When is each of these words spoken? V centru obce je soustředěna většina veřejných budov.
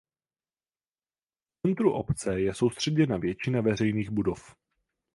V 1.53 1.67
centru 1.67 1.93
obce 1.93 2.39
je 2.41 2.53
soustředěna 2.53 3.17
většina 3.17 3.61
veřejných 3.61 4.09
budov. 4.09 4.55